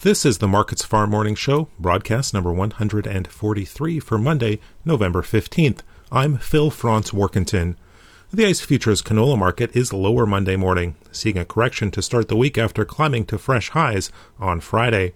This 0.00 0.26
is 0.26 0.38
the 0.38 0.46
Markets 0.46 0.84
Farm 0.84 1.08
Morning 1.08 1.34
Show, 1.34 1.68
broadcast 1.78 2.34
number 2.34 2.52
143 2.52 3.98
for 3.98 4.18
Monday, 4.18 4.60
November 4.84 5.22
15th. 5.22 5.78
I'm 6.12 6.36
Phil 6.36 6.70
Franz 6.70 7.12
Warkentin. 7.12 7.76
The 8.30 8.44
ICE 8.44 8.60
futures 8.60 9.00
canola 9.00 9.38
market 9.38 9.74
is 9.74 9.94
lower 9.94 10.26
Monday 10.26 10.54
morning, 10.54 10.96
seeing 11.10 11.38
a 11.38 11.46
correction 11.46 11.90
to 11.92 12.02
start 12.02 12.28
the 12.28 12.36
week 12.36 12.58
after 12.58 12.84
climbing 12.84 13.24
to 13.26 13.38
fresh 13.38 13.70
highs 13.70 14.12
on 14.38 14.60
Friday. 14.60 15.14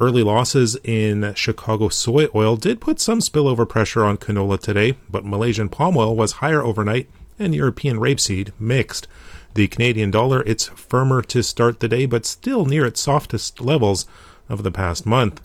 Early 0.00 0.22
losses 0.22 0.78
in 0.82 1.34
Chicago 1.34 1.90
soy 1.90 2.28
oil 2.34 2.56
did 2.56 2.80
put 2.80 2.98
some 3.00 3.18
spillover 3.18 3.68
pressure 3.68 4.02
on 4.02 4.16
canola 4.16 4.58
today, 4.58 4.96
but 5.10 5.26
Malaysian 5.26 5.68
palm 5.68 5.94
oil 5.94 6.16
was 6.16 6.32
higher 6.40 6.62
overnight 6.62 7.10
and 7.38 7.54
European 7.54 7.98
rapeseed 7.98 8.52
mixed. 8.58 9.06
The 9.52 9.68
Canadian 9.68 10.10
dollar, 10.10 10.42
it's 10.46 10.68
firmer 10.68 11.20
to 11.22 11.42
start 11.42 11.80
the 11.80 11.88
day, 11.88 12.06
but 12.06 12.24
still 12.24 12.64
near 12.64 12.86
its 12.86 13.02
softest 13.02 13.60
levels 13.60 14.06
of 14.48 14.62
the 14.62 14.70
past 14.70 15.04
month. 15.04 15.42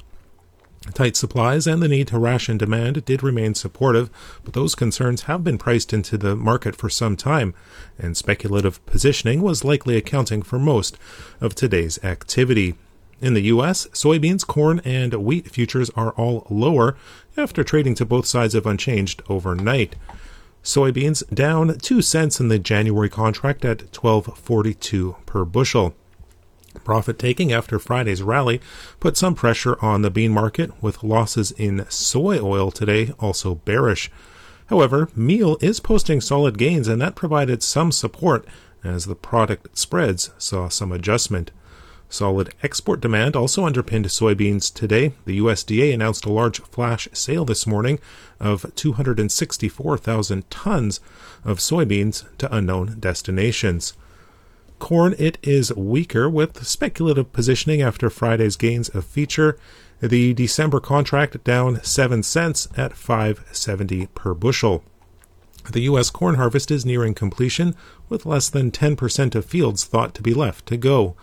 Tight 0.94 1.18
supplies 1.18 1.68
and 1.68 1.82
the 1.82 1.90
need 1.90 2.08
to 2.10 2.20
ration 2.20 2.58
demand 2.58 3.04
did 3.04 3.24
remain 3.24 3.56
supportive, 3.56 4.10
but 4.46 4.54
those 4.54 4.74
concerns 4.74 5.24
have 5.24 5.44
been 5.44 5.58
priced 5.58 5.92
into 5.92 6.18
the 6.18 6.34
market 6.34 6.78
for 6.78 6.90
some 6.90 7.18
time, 7.18 7.54
and 8.00 8.16
speculative 8.16 8.86
positioning 8.86 9.42
was 9.42 9.66
likely 9.66 9.98
accounting 9.98 10.44
for 10.44 10.60
most 10.60 10.98
of 11.42 11.56
today's 11.56 12.02
activity. 12.06 12.76
In 13.22 13.34
the 13.34 13.44
U.S., 13.44 13.88
soybeans, 13.94 14.46
corn, 14.46 14.82
and 14.84 15.14
wheat 15.14 15.50
futures 15.50 15.90
are 15.92 16.12
all 16.12 16.46
lower 16.50 16.98
after 17.38 17.64
trading 17.64 17.96
to 17.96 18.06
both 18.06 18.26
sides 18.26 18.54
of 18.54 18.66
unchanged 18.66 19.24
overnight. 19.30 19.96
Soybeans 20.64 21.24
down 21.34 21.78
2 21.78 22.02
cents 22.02 22.40
in 22.40 22.50
the 22.50 22.60
January 22.60 23.10
contract 23.10 23.64
at 23.64 23.92
12.42 23.92 25.26
per 25.26 25.46
bushel. 25.46 25.96
Profit 26.84 27.18
taking 27.18 27.54
after 27.54 27.80
Friday's 27.80 28.22
rally 28.22 28.60
put 29.00 29.16
some 29.16 29.34
pressure 29.34 29.78
on 29.84 30.02
the 30.02 30.12
bean 30.12 30.32
market, 30.32 30.84
with 30.84 31.04
losses 31.04 31.52
in 31.52 31.86
soy 31.90 32.38
oil 32.40 32.70
today 32.70 33.14
also 33.20 33.56
bearish. 33.56 34.12
However, 34.66 35.08
meal 35.16 35.58
is 35.62 35.80
posting 35.80 36.20
solid 36.20 36.58
gains, 36.58 36.88
and 36.88 37.02
that 37.02 37.16
provided 37.16 37.64
some 37.64 37.92
support 37.92 38.46
as 38.84 39.06
the 39.06 39.16
product 39.16 39.78
spreads 39.78 40.32
saw 40.38 40.68
some 40.68 40.92
adjustment. 40.92 41.52
Solid 42.10 42.54
export 42.64 43.02
demand 43.02 43.36
also 43.36 43.66
underpinned 43.66 44.06
soybeans 44.06 44.74
today. 44.74 45.14
The 45.26 45.40
USDA 45.40 45.94
announced 45.94 46.26
a 46.26 46.32
large 46.32 46.62
flash 46.62 47.08
sale 47.14 47.46
this 47.46 47.68
morning 47.68 48.00
of 48.40 48.74
264,000 48.76 50.50
tons 50.50 51.00
of 51.44 51.60
soybeans 51.60 52.26
to 52.38 52.56
unknown 52.56 52.98
destinations. 53.00 53.94
Corn, 54.78 55.16
it 55.18 55.38
is 55.42 55.74
weaker 55.76 56.30
with 56.30 56.66
speculative 56.66 57.34
positioning 57.34 57.82
after 57.82 58.10
Friday's 58.10 58.56
gains 58.56 58.90
of 58.90 59.06
feature. 59.06 59.58
The 60.02 60.34
December 60.34 60.80
contract 60.80 61.44
down 61.44 61.82
7 61.84 62.24
cents 62.24 62.68
at 62.78 62.96
570 62.96 64.08
per 64.08 64.34
bushel. 64.34 64.84
The 65.72 65.82
U.S. 65.82 66.10
corn 66.12 66.36
harvest 66.36 66.70
is 66.70 66.86
nearing 66.86 67.16
completion, 67.16 67.76
with 68.08 68.26
less 68.26 68.50
than 68.50 68.70
10% 68.70 69.34
of 69.34 69.46
fields 69.46 69.86
thought 69.86 70.14
to 70.14 70.22
be 70.22 70.34
left 70.34 70.68
to 70.68 70.78
go. 70.78 71.16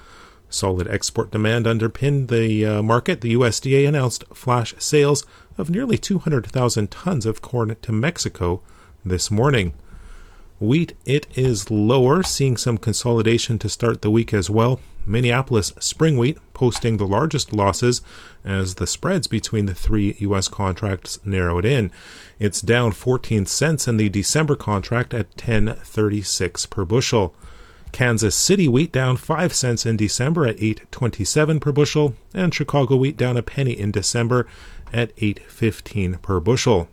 Solid 0.53 0.87
export 0.87 1.31
demand 1.31 1.67
underpinned 1.67 2.29
the 2.29 2.67
uh, 2.67 2.83
market. 2.83 3.23
The 3.23 3.35
USDA 3.35 3.89
announced 3.89 4.25
flash 4.35 4.75
sales 4.79 5.25
of 5.57 5.71
nearly 5.71 5.97
200,000 5.97 6.91
tons 6.91 7.25
of 7.25 7.41
corn 7.41 7.75
to 7.81 7.93
Mexico 7.93 8.61
this 9.03 9.31
morning. 9.31 9.73
Wheat, 10.61 10.95
it 11.07 11.27
is 11.35 11.71
lower, 11.71 12.23
seeing 12.23 12.59
some 12.59 12.77
consolidation 12.77 13.59
to 13.61 13.69
start 13.71 14.03
the 14.03 14.11
week 14.11 14.35
as 14.35 14.51
well. 14.51 14.79
Minneapolis 15.07 15.73
spring 15.81 16.19
wheat 16.19 16.37
posting 16.53 16.99
the 16.99 17.07
largest 17.07 17.55
losses 17.55 18.03
as 18.45 18.75
the 18.75 18.87
spreads 18.87 19.27
between 19.27 19.65
the 19.65 19.75
three 19.75 20.17
U.S. 20.21 20.49
contracts 20.49 21.19
narrowed 21.25 21.65
in. 21.65 21.91
It's 22.39 22.61
down 22.61 22.93
14 22.93 23.47
cents 23.47 23.89
in 23.89 23.97
the 23.97 24.11
December 24.11 24.55
contract 24.55 25.15
at 25.15 25.35
10.36 25.37 26.69
per 26.69 26.85
bushel. 26.85 27.35
Kansas 27.93 28.35
City 28.35 28.69
wheat 28.69 28.91
down 28.91 29.17
5 29.17 29.53
cents 29.53 29.85
in 29.87 29.97
December 29.97 30.47
at 30.47 30.57
8.27 30.57 31.61
per 31.61 31.73
bushel, 31.73 32.15
and 32.35 32.55
Chicago 32.55 32.97
wheat 32.97 33.17
down 33.17 33.37
a 33.37 33.43
penny 33.43 33.79
in 33.79 33.91
December 33.91 34.47
at 34.93 35.15
8.15 35.17 36.21
per 36.23 36.41
bushel. 36.41 36.89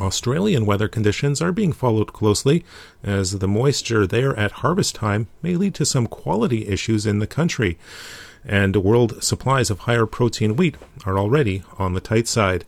Australian 0.00 0.64
weather 0.64 0.88
conditions 0.88 1.42
are 1.42 1.52
being 1.52 1.72
followed 1.72 2.12
closely 2.12 2.64
as 3.02 3.38
the 3.38 3.48
moisture 3.48 4.06
there 4.06 4.36
at 4.38 4.52
harvest 4.52 4.94
time 4.94 5.26
may 5.42 5.56
lead 5.56 5.74
to 5.74 5.84
some 5.84 6.06
quality 6.06 6.66
issues 6.68 7.04
in 7.04 7.18
the 7.18 7.26
country, 7.26 7.78
and 8.44 8.76
world 8.76 9.22
supplies 9.22 9.70
of 9.70 9.80
higher 9.80 10.06
protein 10.06 10.56
wheat 10.56 10.76
are 11.04 11.18
already 11.18 11.62
on 11.78 11.94
the 11.94 12.00
tight 12.00 12.28
side. 12.28 12.64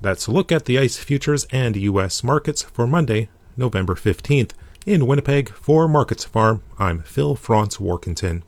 That's 0.00 0.26
a 0.26 0.32
look 0.32 0.52
at 0.52 0.64
the 0.66 0.78
ICE 0.78 0.96
futures 0.96 1.46
and 1.50 1.76
U.S. 1.76 2.22
markets 2.22 2.62
for 2.62 2.86
Monday, 2.86 3.28
November 3.56 3.94
15th. 3.94 4.50
In 4.86 5.06
Winnipeg, 5.06 5.48
for 5.48 5.88
Markets 5.88 6.24
Farm, 6.24 6.60
I'm 6.78 7.00
Phil 7.04 7.36
Franz 7.36 7.78
Warkentin. 7.78 8.42